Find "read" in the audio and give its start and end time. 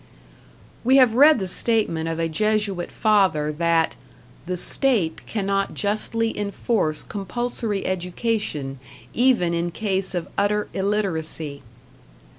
1.13-1.37